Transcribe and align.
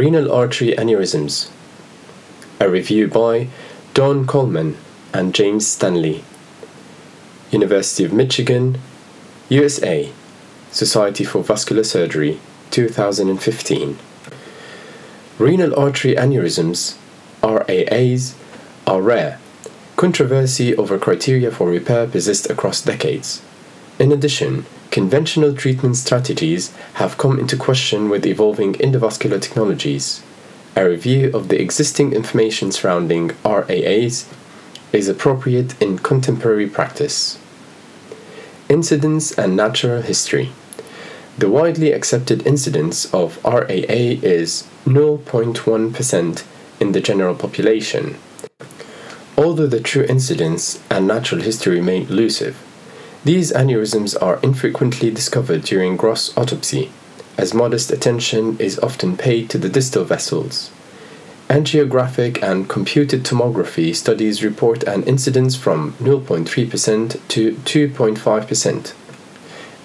Renal 0.00 0.32
Artery 0.32 0.72
Aneurysms. 0.78 1.50
A 2.58 2.70
review 2.70 3.06
by 3.06 3.48
Dawn 3.92 4.26
Coleman 4.26 4.78
and 5.12 5.34
James 5.34 5.66
Stanley. 5.66 6.24
University 7.50 8.04
of 8.04 8.10
Michigan, 8.10 8.78
USA. 9.50 10.10
Society 10.70 11.22
for 11.22 11.44
Vascular 11.44 11.84
Surgery, 11.84 12.40
2015. 12.70 13.98
Renal 15.38 15.78
artery 15.78 16.14
aneurysms, 16.14 16.96
RAAs, 17.42 18.34
are 18.86 19.02
rare. 19.02 19.38
Controversy 19.96 20.74
over 20.76 20.98
criteria 20.98 21.50
for 21.50 21.68
repair 21.68 22.06
persists 22.06 22.48
across 22.48 22.80
decades. 22.80 23.42
In 24.00 24.12
addition, 24.12 24.64
conventional 24.90 25.54
treatment 25.54 25.94
strategies 25.94 26.74
have 26.94 27.18
come 27.18 27.38
into 27.38 27.54
question 27.54 28.08
with 28.08 28.24
evolving 28.24 28.72
endovascular 28.76 29.38
technologies. 29.38 30.22
A 30.74 30.88
review 30.88 31.30
of 31.34 31.48
the 31.48 31.60
existing 31.60 32.14
information 32.14 32.72
surrounding 32.72 33.32
RAAs 33.44 34.26
is 34.94 35.06
appropriate 35.06 35.80
in 35.82 35.98
contemporary 35.98 36.66
practice. 36.66 37.38
Incidence 38.70 39.32
and 39.38 39.54
natural 39.54 40.00
history. 40.00 40.50
The 41.36 41.50
widely 41.50 41.92
accepted 41.92 42.46
incidence 42.46 43.04
of 43.12 43.38
RAA 43.44 44.16
is 44.24 44.66
0.1% 44.86 46.44
in 46.80 46.92
the 46.92 47.00
general 47.02 47.34
population. 47.34 48.16
Although 49.36 49.66
the 49.66 49.80
true 49.80 50.06
incidence 50.08 50.82
and 50.90 51.06
natural 51.06 51.42
history 51.42 51.76
remain 51.76 52.06
elusive, 52.06 52.56
these 53.24 53.52
aneurysms 53.52 54.16
are 54.22 54.40
infrequently 54.42 55.10
discovered 55.10 55.62
during 55.62 55.96
gross 55.96 56.36
autopsy, 56.36 56.90
as 57.36 57.52
modest 57.52 57.90
attention 57.90 58.56
is 58.58 58.78
often 58.78 59.16
paid 59.16 59.50
to 59.50 59.58
the 59.58 59.68
distal 59.68 60.04
vessels. 60.04 60.70
Angiographic 61.48 62.42
and 62.42 62.68
computed 62.68 63.24
tomography 63.24 63.94
studies 63.94 64.42
report 64.44 64.84
an 64.84 65.02
incidence 65.02 65.56
from 65.56 65.92
0.3% 65.94 67.20
to 67.28 67.52
2.5%. 67.52 68.92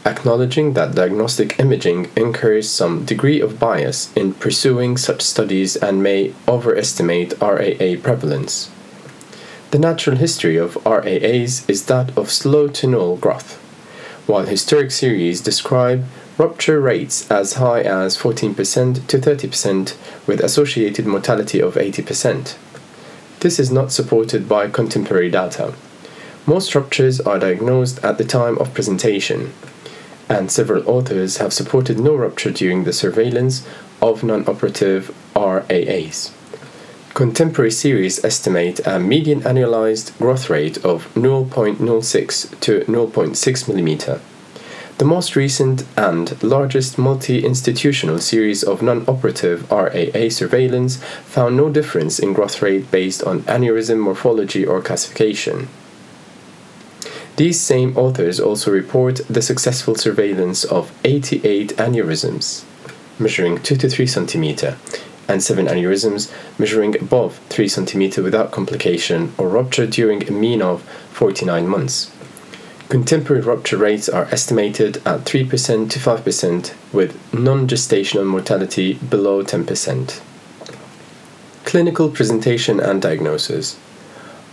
Acknowledging 0.06 0.74
that 0.74 0.94
diagnostic 0.94 1.60
imaging 1.60 2.12
incurs 2.16 2.70
some 2.70 3.04
degree 3.06 3.42
of 3.42 3.60
bias 3.60 4.14
in 4.16 4.36
pursuing 4.36 4.96
such 4.96 5.24
studies 5.24 5.76
and 5.76 6.04
may 6.04 6.32
overestimate 6.48 7.34
RAA 7.42 7.96
prevalence. 8.00 8.70
The 9.72 9.80
natural 9.80 10.18
history 10.18 10.58
of 10.58 10.78
RAAs 10.86 11.68
is 11.68 11.86
that 11.86 12.18
of 12.18 12.32
slow 12.32 12.68
to 12.68 12.88
null 12.88 13.18
growth, 13.18 13.56
while 14.28 14.46
historic 14.46 14.92
series 14.92 15.42
describe 15.42 16.06
rupture 16.38 16.80
rates 16.80 17.30
as 17.32 17.54
high 17.54 17.82
as 17.82 18.18
14% 18.18 19.08
to 19.08 19.18
30% 19.18 20.28
with 20.28 20.40
associated 20.42 21.06
mortality 21.06 21.62
of 21.62 21.76
80%. 21.76 22.56
This 23.40 23.60
is 23.60 23.72
not 23.72 23.92
supported 23.92 24.48
by 24.50 24.70
contemporary 24.70 25.30
data. 25.30 25.74
Most 26.46 26.76
ruptures 26.76 27.20
are 27.22 27.40
diagnosed 27.40 28.04
at 28.04 28.18
the 28.18 28.24
time 28.24 28.58
of 28.60 28.74
presentation, 28.74 29.54
and 30.30 30.52
several 30.52 30.88
authors 30.88 31.38
have 31.38 31.54
supported 31.54 32.00
no 32.00 32.16
rupture 32.16 32.52
during 32.52 32.84
the 32.84 32.94
surveillance 32.94 33.68
of 34.02 34.24
non 34.24 34.48
operative 34.48 35.14
RAAs. 35.36 36.35
Contemporary 37.16 37.72
series 37.72 38.22
estimate 38.26 38.86
a 38.86 39.00
median 39.00 39.40
annualized 39.44 40.18
growth 40.18 40.50
rate 40.50 40.76
of 40.84 41.08
0.06 41.14 42.60
to 42.60 42.82
0.6 42.82 43.40
mm. 43.70 44.20
The 44.98 45.06
most 45.06 45.34
recent 45.38 45.86
and 45.96 46.44
largest 46.44 46.98
multi 46.98 47.46
institutional 47.46 48.20
series 48.20 48.64
of 48.64 48.82
non 48.82 49.06
operative 49.08 49.72
RAA 49.72 50.28
surveillance 50.28 50.98
found 51.24 51.56
no 51.56 51.70
difference 51.70 52.20
in 52.20 52.34
growth 52.34 52.62
rate 52.62 52.92
based 52.92 53.24
on 53.24 53.44
aneurysm 53.44 54.00
morphology 54.00 54.66
or 54.66 54.82
classification. 54.82 55.70
These 57.38 57.62
same 57.62 57.96
authors 57.96 58.42
also 58.42 58.72
report 58.72 59.22
the 59.30 59.42
successful 59.42 59.96
surveillance 59.96 60.66
of 60.66 60.92
88 61.06 61.78
aneurysms, 61.78 62.66
measuring 63.18 63.62
2 63.64 63.78
to 63.78 63.88
3 63.88 64.06
cm, 64.06 64.76
and 65.28 65.44
7 65.44 65.66
aneurysms 65.66 66.32
measuring 66.60 66.96
above 66.96 67.40
3 67.50 67.66
cm 67.66 68.24
without 68.24 68.52
complication 68.52 69.34
or 69.38 69.50
rupture 69.50 69.88
during 69.88 70.28
a 70.28 70.32
mean 70.32 70.62
of 70.62 70.82
49 71.12 71.68
months. 71.68 72.12
Contemporary 72.90 73.42
rupture 73.42 73.78
rates 73.78 74.08
are 74.08 74.26
estimated 74.26 74.98
at 74.98 75.26
3% 75.26 75.90
to 75.90 76.00
5%, 76.00 76.74
with 76.94 77.34
non 77.34 77.68
gestational 77.68 78.26
mortality 78.26 78.94
below 78.94 79.44
10%. 79.44 80.22
Clinical 81.64 82.10
presentation 82.10 82.80
and 82.80 83.02
diagnosis 83.02 83.78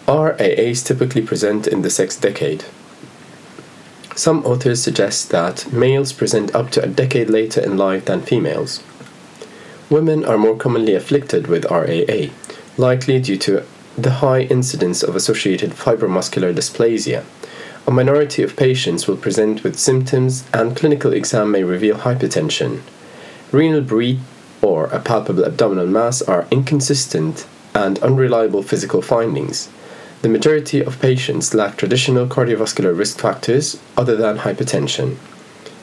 RAAs 0.08 0.82
typically 0.82 1.22
present 1.22 1.66
in 1.66 1.82
the 1.82 1.90
sex 1.90 2.16
decade. 2.16 2.64
Some 4.16 4.44
authors 4.44 4.82
suggest 4.82 5.30
that 5.30 5.72
males 5.72 6.12
present 6.12 6.54
up 6.54 6.70
to 6.70 6.82
a 6.82 6.88
decade 6.88 7.30
later 7.30 7.60
in 7.60 7.76
life 7.76 8.06
than 8.06 8.22
females. 8.22 8.82
Women 9.92 10.24
are 10.24 10.38
more 10.38 10.56
commonly 10.56 10.94
afflicted 10.94 11.48
with 11.48 11.66
RAA, 11.70 12.32
likely 12.78 13.20
due 13.20 13.36
to 13.36 13.62
the 13.98 14.22
high 14.24 14.40
incidence 14.40 15.02
of 15.02 15.14
associated 15.14 15.72
fibromuscular 15.72 16.54
dysplasia. 16.54 17.24
A 17.86 17.90
minority 17.90 18.42
of 18.42 18.56
patients 18.56 19.06
will 19.06 19.18
present 19.18 19.62
with 19.62 19.78
symptoms, 19.78 20.44
and 20.54 20.74
clinical 20.74 21.12
exam 21.12 21.50
may 21.50 21.62
reveal 21.62 21.98
hypertension. 21.98 22.80
Renal 23.50 23.82
bruit 23.82 24.20
or 24.62 24.86
a 24.86 24.98
palpable 24.98 25.44
abdominal 25.44 25.86
mass 25.86 26.22
are 26.22 26.46
inconsistent 26.50 27.46
and 27.74 27.98
unreliable 27.98 28.62
physical 28.62 29.02
findings. 29.02 29.68
The 30.22 30.30
majority 30.30 30.82
of 30.82 31.02
patients 31.02 31.52
lack 31.52 31.76
traditional 31.76 32.26
cardiovascular 32.26 32.96
risk 32.96 33.20
factors 33.20 33.78
other 33.98 34.16
than 34.16 34.38
hypertension. 34.38 35.18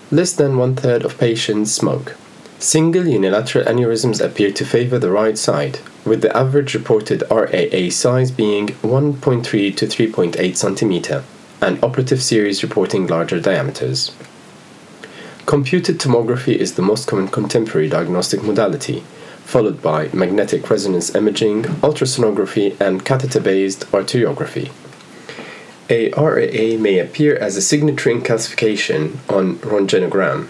Less 0.10 0.34
than 0.34 0.58
one 0.58 0.76
third 0.76 1.06
of 1.06 1.20
patients 1.20 1.72
smoke. 1.72 2.16
Single 2.62 3.08
unilateral 3.08 3.64
aneurysms 3.64 4.20
appear 4.20 4.52
to 4.52 4.66
favor 4.66 5.00
the 5.00 5.10
right 5.10 5.38
side, 5.38 5.80
with 6.04 6.22
the 6.22 6.36
average 6.36 6.74
reported 6.74 7.24
RAA 7.32 7.90
size 7.90 8.32
being 8.32 8.68
1.3 8.84 9.44
to 9.78 9.86
3.8 9.86 10.34
cm, 10.36 11.24
and 11.62 11.82
operative 11.82 12.22
series 12.22 12.62
reporting 12.62 13.08
larger 13.08 13.40
diameters. 13.40 14.12
Computed 15.46 16.00
tomography 16.00 16.54
is 16.54 16.74
the 16.74 16.82
most 16.82 17.08
common 17.08 17.30
contemporary 17.30 17.88
diagnostic 17.88 18.44
modality, 18.44 19.06
followed 19.46 19.82
by 19.82 20.10
magnetic 20.12 20.70
resonance 20.70 21.16
imaging, 21.16 21.64
ultrasonography, 21.82 22.78
and 22.82 23.06
catheter 23.06 23.40
based 23.40 23.90
arteriography. 23.94 24.70
A 25.90 26.12
RAA 26.12 26.78
may 26.78 27.00
appear 27.00 27.38
as 27.38 27.56
a 27.56 27.62
signature 27.62 28.12
calcification 28.16 29.16
on 29.30 29.56
röntgenogram, 29.60 30.50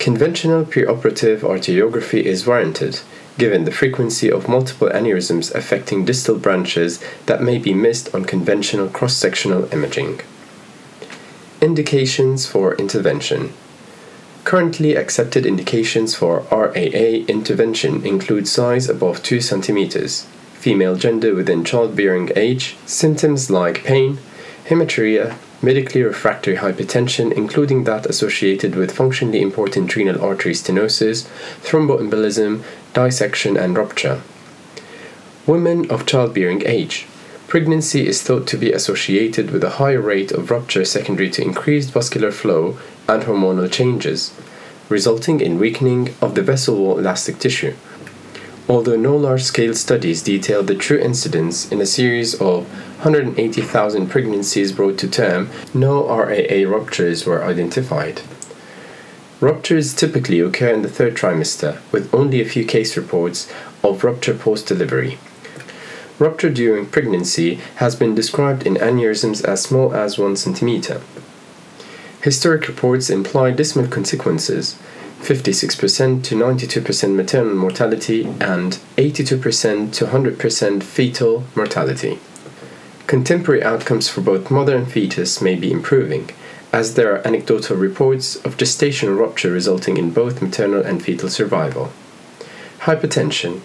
Conventional 0.00 0.64
preoperative 0.64 1.40
arteriography 1.40 2.22
is 2.22 2.46
warranted, 2.46 3.00
given 3.36 3.64
the 3.64 3.70
frequency 3.70 4.32
of 4.32 4.48
multiple 4.48 4.88
aneurysms 4.88 5.54
affecting 5.54 6.06
distal 6.06 6.38
branches 6.38 7.04
that 7.26 7.42
may 7.42 7.58
be 7.58 7.74
missed 7.74 8.14
on 8.14 8.24
conventional 8.24 8.88
cross 8.88 9.14
sectional 9.14 9.70
imaging. 9.74 10.22
Indications 11.60 12.46
for 12.46 12.74
intervention 12.76 13.52
Currently 14.44 14.96
accepted 14.96 15.44
indications 15.44 16.14
for 16.14 16.46
RAA 16.50 17.26
intervention 17.28 18.02
include 18.06 18.48
size 18.48 18.88
above 18.88 19.22
2 19.22 19.36
cm, 19.36 20.24
female 20.54 20.96
gender 20.96 21.34
within 21.34 21.62
childbearing 21.62 22.30
age, 22.36 22.74
symptoms 22.86 23.50
like 23.50 23.84
pain, 23.84 24.16
hematuria, 24.64 25.36
medically 25.62 26.02
refractory 26.02 26.56
hypertension, 26.56 27.32
including 27.32 27.84
that 27.84 28.06
associated 28.06 28.74
with 28.74 28.92
functionally 28.92 29.42
important 29.42 29.94
renal 29.94 30.22
artery 30.22 30.52
stenosis, 30.52 31.26
thromboembolism, 31.62 32.62
dissection, 32.94 33.56
and 33.56 33.76
rupture. 33.76 34.20
Women 35.46 35.90
of 35.90 36.06
childbearing 36.06 36.62
age. 36.66 37.06
Pregnancy 37.48 38.06
is 38.06 38.22
thought 38.22 38.46
to 38.46 38.56
be 38.56 38.72
associated 38.72 39.50
with 39.50 39.64
a 39.64 39.70
higher 39.70 40.00
rate 40.00 40.30
of 40.30 40.50
rupture 40.50 40.84
secondary 40.84 41.28
to 41.30 41.42
increased 41.42 41.90
vascular 41.90 42.30
flow 42.30 42.78
and 43.08 43.24
hormonal 43.24 43.70
changes, 43.70 44.32
resulting 44.88 45.40
in 45.40 45.58
weakening 45.58 46.14
of 46.22 46.34
the 46.34 46.42
vessel 46.42 46.76
wall 46.76 46.98
elastic 46.98 47.38
tissue. 47.38 47.74
Although 48.68 48.96
no 48.96 49.16
large 49.16 49.42
scale 49.42 49.74
studies 49.74 50.22
detail 50.22 50.62
the 50.62 50.74
true 50.74 50.98
incidence 50.98 51.70
in 51.72 51.80
a 51.80 51.86
series 51.86 52.34
of 52.34 52.68
180,000 53.02 54.08
pregnancies 54.08 54.72
brought 54.72 54.98
to 54.98 55.08
term, 55.08 55.48
no 55.74 56.06
RAA 56.06 56.68
ruptures 56.68 57.26
were 57.26 57.42
identified. 57.42 58.22
Ruptures 59.40 59.94
typically 59.94 60.40
occur 60.40 60.68
in 60.68 60.82
the 60.82 60.88
third 60.88 61.16
trimester, 61.16 61.78
with 61.90 62.14
only 62.14 62.40
a 62.40 62.48
few 62.48 62.64
case 62.64 62.96
reports 62.96 63.50
of 63.82 64.04
rupture 64.04 64.34
post 64.34 64.66
delivery. 64.66 65.18
Rupture 66.18 66.50
during 66.50 66.84
pregnancy 66.84 67.54
has 67.76 67.96
been 67.96 68.14
described 68.14 68.66
in 68.66 68.74
aneurysms 68.74 69.42
as 69.42 69.62
small 69.62 69.94
as 69.94 70.18
1 70.18 70.36
centimeter. 70.36 71.00
Historic 72.22 72.68
reports 72.68 73.08
imply 73.08 73.50
dismal 73.50 73.86
consequences. 73.86 74.78
56% 75.20 76.24
to 76.24 76.34
92% 76.34 77.14
maternal 77.14 77.54
mortality, 77.54 78.24
and 78.40 78.78
82% 78.96 79.92
to 79.92 80.06
100% 80.06 80.82
fetal 80.82 81.44
mortality. 81.54 82.18
Contemporary 83.06 83.62
outcomes 83.62 84.08
for 84.08 84.20
both 84.20 84.50
mother 84.50 84.76
and 84.76 84.90
fetus 84.90 85.42
may 85.42 85.54
be 85.54 85.70
improving, 85.70 86.30
as 86.72 86.94
there 86.94 87.12
are 87.12 87.26
anecdotal 87.26 87.76
reports 87.76 88.36
of 88.44 88.56
gestational 88.56 89.18
rupture 89.18 89.50
resulting 89.50 89.96
in 89.96 90.10
both 90.10 90.40
maternal 90.40 90.82
and 90.82 91.02
fetal 91.02 91.28
survival. 91.28 91.92
Hypertension. 92.80 93.60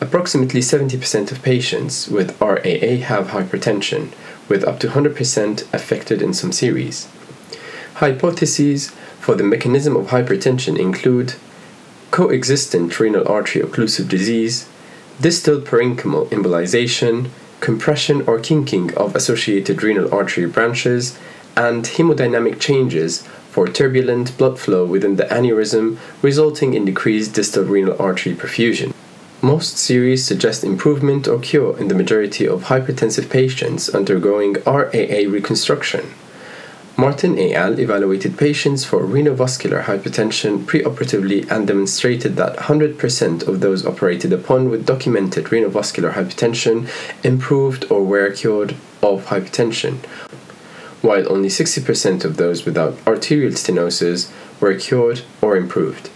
Approximately 0.00 0.60
70% 0.60 1.32
of 1.32 1.42
patients 1.42 2.08
with 2.08 2.40
RAA 2.40 3.04
have 3.06 3.28
hypertension, 3.28 4.12
with 4.48 4.64
up 4.64 4.78
to 4.80 4.88
100% 4.88 5.74
affected 5.74 6.22
in 6.22 6.32
some 6.32 6.52
series. 6.52 7.08
Hypotheses 8.00 8.88
for 9.20 9.34
the 9.34 9.44
mechanism 9.44 9.94
of 9.94 10.06
hypertension 10.06 10.78
include 10.78 11.34
coexistent 12.10 12.98
renal 12.98 13.28
artery 13.28 13.60
occlusive 13.60 14.08
disease, 14.08 14.66
distal 15.20 15.60
parenchymal 15.60 16.26
embolization, 16.30 17.28
compression 17.60 18.22
or 18.26 18.40
kinking 18.40 18.94
of 18.94 19.14
associated 19.14 19.82
renal 19.82 20.10
artery 20.14 20.46
branches, 20.46 21.18
and 21.54 21.84
hemodynamic 21.84 22.58
changes 22.58 23.20
for 23.50 23.68
turbulent 23.68 24.38
blood 24.38 24.58
flow 24.58 24.86
within 24.86 25.16
the 25.16 25.24
aneurysm, 25.24 25.98
resulting 26.22 26.72
in 26.72 26.86
decreased 26.86 27.34
distal 27.34 27.64
renal 27.64 28.00
artery 28.00 28.34
perfusion. 28.34 28.94
Most 29.42 29.76
series 29.76 30.24
suggest 30.24 30.64
improvement 30.64 31.28
or 31.28 31.38
cure 31.38 31.78
in 31.78 31.88
the 31.88 31.94
majority 31.94 32.48
of 32.48 32.64
hypertensive 32.64 33.28
patients 33.28 33.90
undergoing 33.90 34.54
RAA 34.64 35.28
reconstruction. 35.28 36.14
Martin 37.00 37.38
et 37.38 37.54
al. 37.54 37.80
evaluated 37.80 38.36
patients 38.36 38.84
for 38.84 39.00
renovascular 39.00 39.84
hypertension 39.84 40.58
preoperatively 40.66 41.50
and 41.50 41.66
demonstrated 41.66 42.36
that 42.36 42.54
100% 42.58 43.48
of 43.48 43.60
those 43.60 43.86
operated 43.86 44.34
upon 44.34 44.68
with 44.68 44.84
documented 44.84 45.46
renovascular 45.46 46.12
hypertension 46.12 46.86
improved 47.24 47.90
or 47.90 48.04
were 48.04 48.30
cured 48.30 48.72
of 49.02 49.24
hypertension, 49.28 49.96
while 51.00 51.26
only 51.32 51.48
60% 51.48 52.22
of 52.22 52.36
those 52.36 52.66
without 52.66 52.98
arterial 53.06 53.52
stenosis 53.52 54.30
were 54.60 54.74
cured 54.74 55.22
or 55.40 55.56
improved. 55.56 56.10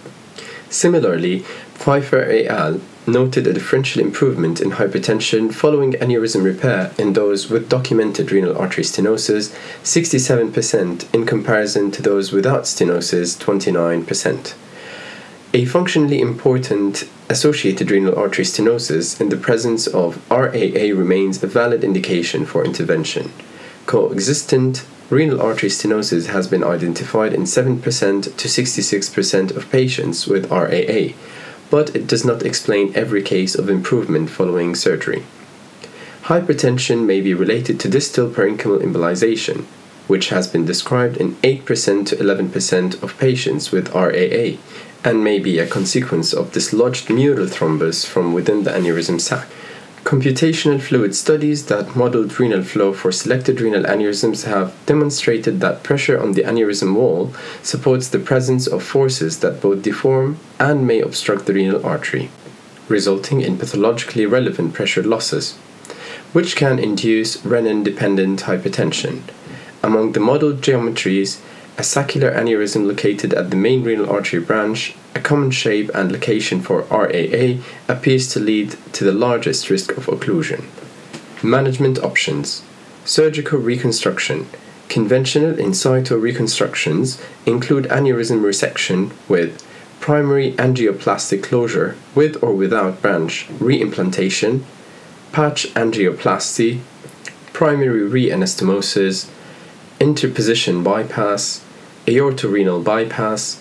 Similarly, 0.68 1.38
Pfeiffer 1.76 2.24
et 2.24 2.44
al. 2.44 2.82
Noted 3.06 3.46
a 3.46 3.52
differential 3.52 4.00
improvement 4.00 4.60
in 4.60 4.72
hypertension 4.72 5.52
following 5.52 5.92
aneurysm 5.94 6.44
repair 6.44 6.92
in 6.98 7.12
those 7.12 7.50
with 7.50 7.68
documented 7.68 8.30
renal 8.32 8.56
artery 8.56 8.84
stenosis, 8.84 9.54
67% 9.82 11.14
in 11.14 11.26
comparison 11.26 11.90
to 11.90 12.02
those 12.02 12.32
without 12.32 12.62
stenosis, 12.62 13.36
29%. 13.36 14.54
A 15.52 15.64
functionally 15.66 16.20
important 16.20 17.08
associated 17.28 17.90
renal 17.90 18.18
artery 18.18 18.44
stenosis 18.44 19.20
in 19.20 19.28
the 19.28 19.36
presence 19.36 19.86
of 19.86 20.18
RAA 20.30 20.92
remains 20.96 21.42
a 21.42 21.46
valid 21.46 21.84
indication 21.84 22.44
for 22.44 22.64
intervention 22.64 23.30
coexistent 23.86 24.84
renal 25.10 25.40
artery 25.40 25.68
stenosis 25.68 26.26
has 26.26 26.48
been 26.48 26.64
identified 26.64 27.32
in 27.32 27.42
7% 27.42 27.82
to 28.22 28.48
66% 28.48 29.56
of 29.56 29.70
patients 29.70 30.26
with 30.26 30.50
RAA, 30.50 31.14
but 31.74 31.96
it 31.96 32.06
does 32.06 32.24
not 32.24 32.46
explain 32.46 32.94
every 32.94 33.20
case 33.20 33.56
of 33.56 33.68
improvement 33.68 34.30
following 34.30 34.76
surgery. 34.76 35.24
Hypertension 36.30 37.04
may 37.04 37.20
be 37.20 37.34
related 37.34 37.80
to 37.80 37.88
distal 37.88 38.30
parenchymal 38.30 38.80
embolization, 38.80 39.64
which 40.06 40.28
has 40.28 40.46
been 40.46 40.64
described 40.64 41.16
in 41.16 41.34
8% 41.42 42.06
to 42.06 42.14
11% 42.14 43.02
of 43.02 43.18
patients 43.18 43.72
with 43.72 43.92
RAA 43.92 44.56
and 45.02 45.24
may 45.24 45.40
be 45.40 45.58
a 45.58 45.66
consequence 45.66 46.32
of 46.32 46.52
dislodged 46.52 47.10
mural 47.10 47.46
thrombus 47.46 48.06
from 48.06 48.32
within 48.32 48.62
the 48.62 48.70
aneurysm 48.70 49.20
sac. 49.20 49.48
Computational 50.04 50.82
fluid 50.82 51.16
studies 51.16 51.64
that 51.66 51.96
modeled 51.96 52.38
renal 52.38 52.62
flow 52.62 52.92
for 52.92 53.10
selected 53.10 53.58
renal 53.58 53.84
aneurysms 53.84 54.44
have 54.44 54.74
demonstrated 54.84 55.60
that 55.60 55.82
pressure 55.82 56.20
on 56.20 56.32
the 56.32 56.42
aneurysm 56.42 56.94
wall 56.94 57.32
supports 57.62 58.08
the 58.08 58.18
presence 58.18 58.66
of 58.66 58.82
forces 58.82 59.40
that 59.40 59.62
both 59.62 59.82
deform 59.82 60.36
and 60.60 60.86
may 60.86 61.00
obstruct 61.00 61.46
the 61.46 61.54
renal 61.54 61.84
artery, 61.86 62.30
resulting 62.86 63.40
in 63.40 63.56
pathologically 63.56 64.26
relevant 64.26 64.74
pressure 64.74 65.02
losses, 65.02 65.54
which 66.34 66.54
can 66.54 66.78
induce 66.78 67.38
renin 67.38 67.82
dependent 67.82 68.42
hypertension. 68.42 69.22
Among 69.82 70.12
the 70.12 70.20
modeled 70.20 70.60
geometries, 70.60 71.40
a 71.78 71.82
saccular 71.82 72.30
aneurysm 72.30 72.86
located 72.86 73.32
at 73.32 73.48
the 73.48 73.56
main 73.56 73.82
renal 73.82 74.10
artery 74.10 74.40
branch, 74.40 74.94
a 75.14 75.20
common 75.20 75.50
shape 75.50 75.90
and 75.94 76.10
location 76.10 76.60
for 76.60 76.82
RAA, 76.90 77.62
appears 77.88 78.28
to 78.32 78.40
lead 78.40 78.76
to 78.92 79.04
the 79.04 79.12
largest 79.12 79.70
risk 79.70 79.96
of 79.96 80.06
occlusion. 80.06 80.64
Management 81.42 81.98
options 81.98 82.62
Surgical 83.04 83.58
reconstruction. 83.58 84.46
Conventional 84.88 85.58
in 85.58 85.74
situ 85.74 86.16
reconstructions 86.16 87.20
include 87.44 87.84
aneurysm 87.86 88.40
resection 88.40 89.12
with 89.28 89.62
primary 90.00 90.52
angioplastic 90.52 91.42
closure 91.42 91.96
with 92.14 92.42
or 92.42 92.52
without 92.54 93.00
branch 93.00 93.46
reimplantation, 93.58 94.62
patch 95.32 95.66
angioplasty, 95.74 96.80
primary 97.52 98.08
reanastomosis, 98.08 99.30
interposition 100.00 100.82
bypass, 100.82 101.64
aortorenal 102.06 102.82
bypass, 102.82 103.60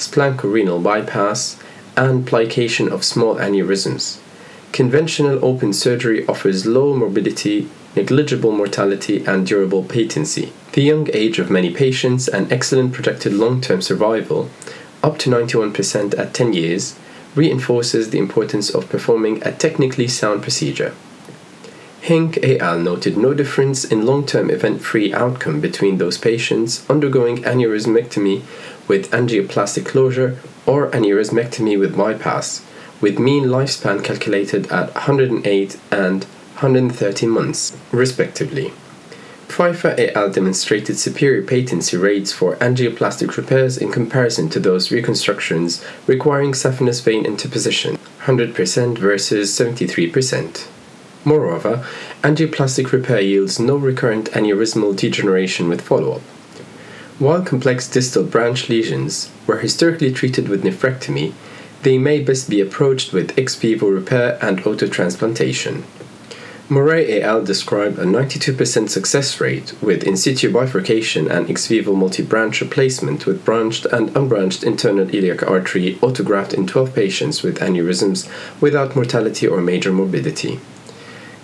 splanchorenal 0.00 0.82
bypass, 0.82 1.58
and 1.96 2.26
plication 2.26 2.90
of 2.90 3.04
small 3.04 3.36
aneurysms. 3.36 4.18
Conventional 4.72 5.44
open 5.44 5.72
surgery 5.72 6.26
offers 6.26 6.64
low 6.64 6.94
morbidity, 6.94 7.68
negligible 7.94 8.52
mortality, 8.52 9.24
and 9.26 9.46
durable 9.46 9.84
patency. 9.84 10.52
The 10.72 10.82
young 10.82 11.08
age 11.12 11.38
of 11.38 11.50
many 11.50 11.70
patients 11.70 12.28
and 12.28 12.50
excellent 12.50 12.92
projected 12.92 13.34
long 13.34 13.60
term 13.60 13.82
survival, 13.82 14.48
up 15.02 15.18
to 15.18 15.30
91% 15.30 16.18
at 16.18 16.32
10 16.32 16.52
years, 16.52 16.96
reinforces 17.34 18.10
the 18.10 18.18
importance 18.18 18.70
of 18.70 18.88
performing 18.88 19.42
a 19.42 19.52
technically 19.52 20.08
sound 20.08 20.42
procedure. 20.42 20.94
Henke 22.02 22.38
et 22.42 22.60
al. 22.62 22.78
noted 22.78 23.18
no 23.18 23.34
difference 23.34 23.84
in 23.84 24.06
long 24.06 24.24
term 24.24 24.48
event 24.50 24.80
free 24.80 25.12
outcome 25.12 25.60
between 25.60 25.98
those 25.98 26.16
patients 26.16 26.88
undergoing 26.88 27.42
aneurysmectomy 27.42 28.42
with 28.90 29.08
angioplastic 29.12 29.86
closure 29.86 30.36
or 30.66 30.90
aneurysmectomy 30.90 31.78
with 31.78 31.96
bypass, 31.96 32.66
with 33.00 33.20
mean 33.20 33.44
lifespan 33.44 34.02
calculated 34.02 34.66
at 34.66 34.92
108 34.94 35.78
and 35.92 36.24
130 36.24 37.26
months, 37.26 37.76
respectively. 37.92 38.72
Pfeiffer 39.46 39.94
et 39.96 40.16
al. 40.16 40.28
demonstrated 40.28 40.98
superior 40.98 41.40
patency 41.40 41.96
rates 41.96 42.32
for 42.32 42.56
angioplastic 42.56 43.36
repairs 43.36 43.78
in 43.78 43.92
comparison 43.92 44.48
to 44.48 44.58
those 44.58 44.90
reconstructions 44.90 45.84
requiring 46.08 46.50
saphenous 46.50 47.00
vein 47.00 47.24
interposition, 47.24 47.96
100% 48.22 48.98
versus 48.98 49.56
73%. 49.56 50.66
Moreover, 51.24 51.86
angioplastic 52.22 52.90
repair 52.90 53.20
yields 53.20 53.60
no 53.60 53.76
recurrent 53.76 54.32
aneurysmal 54.32 54.96
degeneration 54.96 55.68
with 55.68 55.80
follow 55.80 56.14
up. 56.14 56.22
While 57.20 57.42
complex 57.42 57.86
distal 57.86 58.24
branch 58.24 58.70
lesions 58.70 59.30
were 59.46 59.58
historically 59.58 60.10
treated 60.10 60.48
with 60.48 60.64
nephrectomy, 60.64 61.34
they 61.82 61.98
may 61.98 62.20
best 62.22 62.48
be 62.48 62.62
approached 62.62 63.12
with 63.12 63.38
ex 63.38 63.54
vivo 63.56 63.88
repair 63.88 64.38
and 64.40 64.62
autotransplantation. 64.62 65.82
Moret 66.70 67.10
et 67.10 67.20
al. 67.20 67.44
described 67.44 67.98
a 67.98 68.04
92% 68.04 68.88
success 68.88 69.38
rate 69.38 69.74
with 69.82 70.02
in 70.02 70.16
situ 70.16 70.50
bifurcation 70.50 71.30
and 71.30 71.50
ex 71.50 71.66
vivo 71.66 71.94
multi 71.94 72.22
branch 72.22 72.62
replacement 72.62 73.26
with 73.26 73.44
branched 73.44 73.84
and 73.92 74.16
unbranched 74.16 74.64
internal 74.64 75.14
iliac 75.14 75.42
artery 75.42 75.96
autograft 75.96 76.54
in 76.54 76.66
12 76.66 76.94
patients 76.94 77.42
with 77.42 77.58
aneurysms 77.58 78.30
without 78.62 78.96
mortality 78.96 79.46
or 79.46 79.60
major 79.60 79.92
morbidity. 79.92 80.58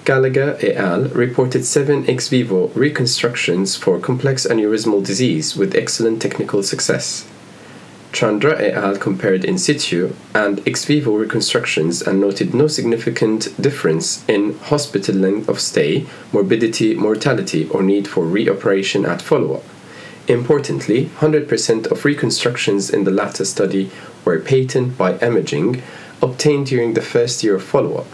Gallagher 0.07 0.57
et 0.61 0.77
al. 0.77 1.09
reported 1.09 1.65
seven 1.65 2.09
ex 2.09 2.29
vivo 2.29 2.69
reconstructions 2.77 3.75
for 3.75 3.99
complex 3.99 4.47
aneurysmal 4.47 5.05
disease 5.05 5.57
with 5.57 5.75
excellent 5.75 6.23
technical 6.23 6.63
success. 6.63 7.29
Chandra 8.13 8.57
et 8.63 8.75
al. 8.75 8.99
compared 8.99 9.45
in 9.45 9.59
situ 9.59 10.15
and 10.33 10.63
ex 10.65 10.85
vivo 10.85 11.17
reconstructions 11.17 12.03
and 12.03 12.21
noted 12.21 12.55
no 12.55 12.69
significant 12.69 13.61
difference 13.61 14.25
in 14.29 14.57
hospital 14.61 15.17
length 15.17 15.49
of 15.49 15.59
stay, 15.59 16.07
morbidity, 16.33 16.95
mortality, 16.95 17.69
or 17.71 17.83
need 17.83 18.07
for 18.07 18.25
reoperation 18.25 19.09
at 19.09 19.21
follow 19.21 19.55
up. 19.55 19.65
Importantly, 20.29 21.07
100% 21.19 21.91
of 21.91 22.05
reconstructions 22.05 22.91
in 22.91 23.03
the 23.03 23.11
latter 23.11 23.45
study 23.45 23.91
were 24.25 24.39
patent 24.39 24.97
by 24.97 25.19
imaging 25.19 25.83
obtained 26.23 26.67
during 26.69 26.95
the 26.95 27.03
first 27.03 27.43
year 27.43 27.57
of 27.57 27.65
follow 27.65 27.97
up 27.97 28.07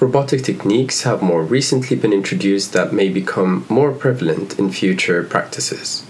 robotic 0.00 0.42
techniques 0.42 1.02
have 1.02 1.22
more 1.22 1.42
recently 1.42 1.96
been 1.96 2.12
introduced 2.12 2.72
that 2.72 2.92
may 2.92 3.08
become 3.08 3.64
more 3.68 3.92
prevalent 3.92 4.58
in 4.58 4.70
future 4.70 5.22
practices. 5.22 6.04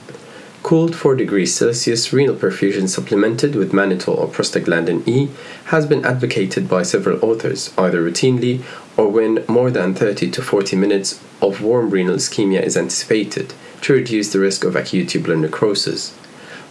cooled 0.62 0.96
4 0.96 1.14
degrees 1.16 1.54
Celsius 1.54 2.10
renal 2.10 2.34
perfusion 2.34 2.88
supplemented 2.88 3.54
with 3.54 3.72
mannitol 3.72 4.16
or 4.16 4.28
prostaglandin 4.28 5.06
E 5.06 5.28
has 5.66 5.84
been 5.84 6.02
advocated 6.06 6.66
by 6.66 6.82
several 6.82 7.22
authors, 7.22 7.70
either 7.76 8.02
routinely 8.02 8.62
or 8.96 9.08
when 9.10 9.44
more 9.46 9.70
than 9.70 9.94
30 9.94 10.30
to 10.30 10.40
40 10.40 10.76
minutes 10.76 11.20
of 11.42 11.60
warm 11.60 11.90
renal 11.90 12.16
ischemia 12.16 12.62
is 12.62 12.78
anticipated 12.78 13.52
to 13.82 13.92
reduce 13.92 14.32
the 14.32 14.40
risk 14.40 14.64
of 14.64 14.74
acute 14.74 15.10
tubular 15.10 15.36
necrosis. 15.36 16.14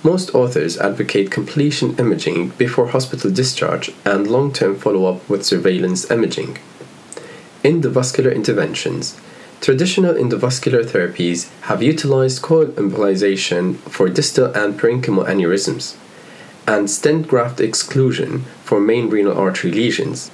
Most 0.01 0.34
authors 0.34 0.79
advocate 0.79 1.29
completion 1.29 1.96
imaging 1.98 2.50
before 2.58 2.88
hospital 2.88 3.29
discharge 3.29 3.91
and 4.03 4.25
long 4.27 4.51
term 4.51 4.75
follow 4.75 5.05
up 5.05 5.29
with 5.29 5.46
surveillance 5.46 6.10
imaging. 6.10 6.58
Endovascular 7.63 8.36
interventions. 8.36 9.20
Traditional 9.62 10.13
endovascular 10.13 10.84
therapies 10.84 11.50
have 11.62 11.82
utilized 11.82 12.41
coil 12.41 12.67
embolization 12.67 13.77
for 13.89 14.10
distal 14.10 14.48
and 14.53 14.77
parenchymal 14.77 15.25
aneurysms 15.25 15.96
and 16.67 16.89
stent 16.89 17.27
graft 17.27 17.60
exclusion 17.60 18.39
for 18.63 18.79
main 18.79 19.10
renal 19.10 19.38
artery 19.38 19.72
lesions. 19.72 20.32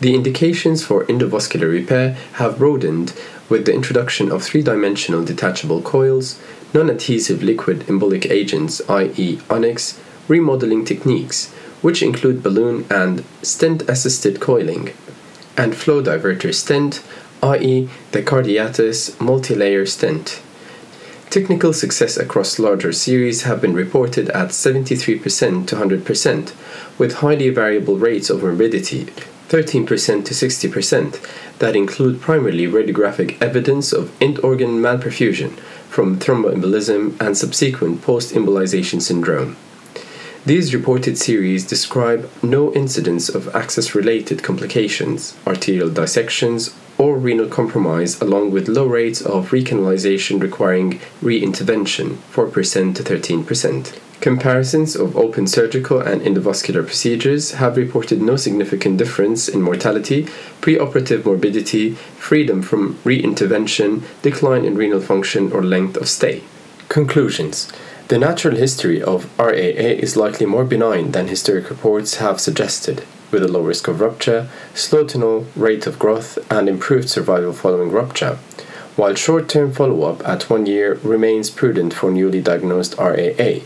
The 0.00 0.14
indications 0.14 0.84
for 0.84 1.04
endovascular 1.06 1.70
repair 1.70 2.12
have 2.34 2.58
broadened 2.58 3.12
with 3.48 3.64
the 3.64 3.74
introduction 3.74 4.30
of 4.30 4.42
three 4.42 4.62
dimensional 4.62 5.24
detachable 5.24 5.82
coils, 5.82 6.40
non 6.74 6.90
adhesive 6.90 7.42
liquid 7.42 7.80
embolic 7.86 8.30
agents, 8.30 8.82
i.e., 8.88 9.40
Onyx, 9.48 10.00
remodeling 10.28 10.84
techniques, 10.84 11.52
which 11.80 12.02
include 12.02 12.42
balloon 12.42 12.84
and 12.90 13.24
stent 13.42 13.82
assisted 13.88 14.40
coiling, 14.40 14.92
and 15.56 15.74
flow 15.74 16.02
diverter 16.02 16.54
stent, 16.54 17.02
i.e., 17.42 17.88
the 18.12 18.22
Cardiatis 18.22 19.10
multilayer 19.16 19.86
stent. 19.86 20.42
Technical 21.30 21.72
success 21.72 22.16
across 22.16 22.58
larger 22.58 22.92
series 22.92 23.42
have 23.42 23.60
been 23.60 23.74
reported 23.74 24.30
at 24.30 24.48
73% 24.50 25.66
to 25.66 25.76
100%, 25.76 26.98
with 26.98 27.16
highly 27.16 27.50
variable 27.50 27.98
rates 27.98 28.30
of 28.30 28.42
morbidity, 28.42 29.06
13% 29.48 30.24
to 30.24 30.34
60%, 30.34 31.58
that 31.58 31.76
include 31.76 32.20
primarily 32.20 32.66
radiographic 32.66 33.40
evidence 33.40 33.92
of 33.92 34.10
end 34.20 34.38
organ 34.40 34.80
malperfusion 34.80 35.58
from 35.88 36.18
thromboembolism 36.18 37.20
and 37.20 37.36
subsequent 37.36 38.02
post 38.02 38.34
embolization 38.34 39.00
syndrome. 39.00 39.56
These 40.46 40.72
reported 40.72 41.18
series 41.18 41.66
describe 41.66 42.30
no 42.40 42.72
incidence 42.72 43.28
of 43.28 43.52
access 43.52 43.96
related 43.96 44.44
complications, 44.44 45.36
arterial 45.44 45.90
dissections, 45.90 46.72
or 46.98 47.18
renal 47.18 47.48
compromise, 47.48 48.20
along 48.20 48.52
with 48.52 48.68
low 48.68 48.86
rates 48.86 49.20
of 49.20 49.50
recanalization 49.50 50.40
requiring 50.40 51.00
re 51.20 51.42
intervention, 51.42 52.18
4% 52.32 52.94
to 52.94 53.02
13%. 53.02 53.98
Comparisons 54.20 54.94
of 54.94 55.16
open 55.16 55.48
surgical 55.48 55.98
and 55.98 56.22
endovascular 56.22 56.86
procedures 56.86 57.54
have 57.54 57.76
reported 57.76 58.22
no 58.22 58.36
significant 58.36 58.98
difference 58.98 59.48
in 59.48 59.60
mortality, 59.60 60.28
preoperative 60.60 61.24
morbidity, 61.24 61.96
freedom 62.18 62.62
from 62.62 62.96
re 63.02 63.20
intervention, 63.20 64.04
decline 64.22 64.64
in 64.64 64.76
renal 64.76 65.00
function, 65.00 65.50
or 65.50 65.64
length 65.64 65.96
of 65.96 66.08
stay. 66.08 66.44
Conclusions 66.88 67.72
The 68.08 68.18
natural 68.18 68.56
history 68.56 69.02
of 69.02 69.28
RAA 69.38 69.96
is 70.04 70.16
likely 70.16 70.46
more 70.46 70.64
benign 70.64 71.10
than 71.10 71.26
historic 71.26 71.70
reports 71.70 72.16
have 72.16 72.40
suggested, 72.40 73.04
with 73.32 73.42
a 73.42 73.48
low 73.48 73.62
risk 73.62 73.88
of 73.88 74.00
rupture, 74.00 74.48
slow 74.74 75.04
to 75.04 75.18
no 75.18 75.46
rate 75.56 75.86
of 75.88 75.98
growth, 75.98 76.38
and 76.50 76.68
improved 76.68 77.08
survival 77.08 77.52
following 77.52 77.90
rupture 77.90 78.38
while 78.96 79.14
short 79.14 79.48
term 79.48 79.72
follow 79.72 80.04
up 80.04 80.26
at 80.26 80.48
one 80.48 80.66
year 80.66 80.94
remains 81.02 81.50
prudent 81.50 81.92
for 81.92 82.10
newly 82.10 82.40
diagnosed 82.40 82.94
RAA. 82.98 83.60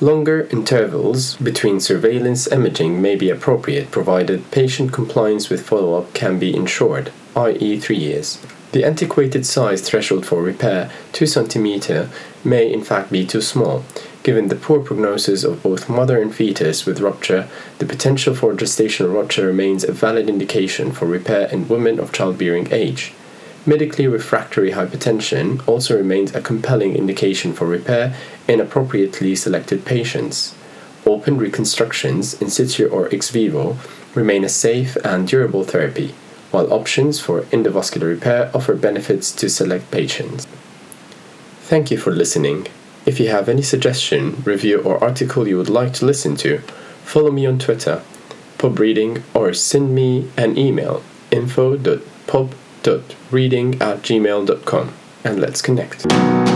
Longer 0.00 0.48
intervals 0.50 1.36
between 1.36 1.80
surveillance 1.80 2.46
imaging 2.46 3.00
may 3.00 3.16
be 3.16 3.30
appropriate 3.30 3.90
provided 3.90 4.50
patient 4.50 4.92
compliance 4.92 5.48
with 5.48 5.66
follow 5.66 5.94
up 5.94 6.12
can 6.12 6.38
be 6.38 6.54
ensured, 6.54 7.10
i.e., 7.36 7.78
3 7.78 7.96
years. 7.96 8.38
The 8.72 8.84
antiquated 8.84 9.44
size 9.46 9.80
threshold 9.82 10.24
for 10.24 10.42
repair, 10.42 10.90
2 11.12 11.24
cm, 11.24 12.08
may 12.44 12.72
in 12.72 12.84
fact 12.84 13.10
be 13.10 13.26
too 13.26 13.40
small. 13.40 13.84
Given 14.22 14.46
the 14.46 14.54
poor 14.54 14.78
prognosis 14.78 15.42
of 15.42 15.62
both 15.62 15.88
mother 15.88 16.22
and 16.22 16.32
fetus 16.32 16.86
with 16.86 17.00
rupture, 17.00 17.48
the 17.78 17.86
potential 17.86 18.34
for 18.34 18.54
gestational 18.54 19.12
rupture 19.12 19.46
remains 19.46 19.82
a 19.82 19.92
valid 19.92 20.28
indication 20.28 20.92
for 20.92 21.06
repair 21.06 21.48
in 21.48 21.66
women 21.66 21.98
of 21.98 22.12
childbearing 22.12 22.68
age. 22.70 23.12
Medically 23.66 24.06
refractory 24.06 24.70
hypertension 24.70 25.66
also 25.66 25.96
remains 25.96 26.34
a 26.34 26.40
compelling 26.40 26.96
indication 26.96 27.52
for 27.52 27.66
repair 27.66 28.14
in 28.46 28.60
appropriately 28.60 29.34
selected 29.34 29.84
patients. 29.84 30.54
Open 31.04 31.38
reconstructions, 31.38 32.40
in 32.40 32.50
situ 32.50 32.86
or 32.86 33.12
ex 33.12 33.30
vivo, 33.30 33.76
remain 34.14 34.44
a 34.44 34.48
safe 34.48 34.96
and 35.04 35.26
durable 35.26 35.64
therapy, 35.64 36.14
while 36.50 36.72
options 36.72 37.20
for 37.20 37.42
endovascular 37.42 38.08
repair 38.08 38.50
offer 38.54 38.74
benefits 38.74 39.30
to 39.32 39.48
select 39.48 39.90
patients. 39.90 40.46
Thank 41.62 41.90
you 41.90 41.98
for 41.98 42.10
listening. 42.10 42.66
If 43.06 43.18
you 43.20 43.28
have 43.28 43.48
any 43.48 43.62
suggestion, 43.62 44.42
review, 44.44 44.82
or 44.82 45.02
article 45.02 45.48
you 45.48 45.56
would 45.56 45.70
like 45.70 45.94
to 45.94 46.04
listen 46.04 46.36
to, 46.36 46.58
follow 47.04 47.30
me 47.30 47.46
on 47.46 47.58
Twitter, 47.58 48.02
pubreading, 48.58 49.22
or 49.34 49.54
send 49.54 49.94
me 49.94 50.28
an 50.36 50.58
email 50.58 51.02
info.pub.reading 51.30 53.80
at 53.80 54.02
gmail.com 54.02 54.92
and 55.24 55.40
let's 55.40 55.62
connect. 55.62 56.49